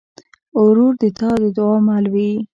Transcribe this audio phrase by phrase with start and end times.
[0.63, 2.31] ورور د تا د دعا مل وي.